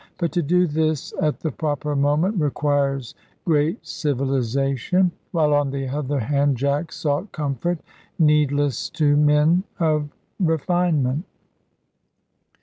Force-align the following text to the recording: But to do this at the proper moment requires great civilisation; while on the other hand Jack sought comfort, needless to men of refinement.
But 0.17 0.31
to 0.31 0.41
do 0.41 0.65
this 0.65 1.13
at 1.21 1.41
the 1.41 1.51
proper 1.51 1.95
moment 1.95 2.39
requires 2.41 3.13
great 3.45 3.85
civilisation; 3.85 5.11
while 5.31 5.53
on 5.53 5.69
the 5.69 5.87
other 5.87 6.17
hand 6.19 6.57
Jack 6.57 6.91
sought 6.91 7.31
comfort, 7.31 7.77
needless 8.17 8.89
to 8.97 9.15
men 9.15 9.61
of 9.79 10.09
refinement. 10.39 11.25